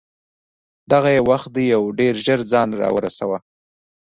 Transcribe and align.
دغه 0.91 1.09
یې 1.15 1.21
وخت 1.29 1.49
دی 1.55 1.67
او 1.77 1.83
ډېر 1.99 2.13
ژر 2.25 2.39
ځان 2.51 2.69
را 2.79 2.89
ورسوه. 2.95 3.37